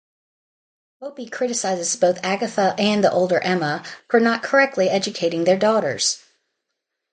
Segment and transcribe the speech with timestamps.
[1.03, 6.23] Opie criticizes both Agatha and the older Emma for not correctly educating their daughters.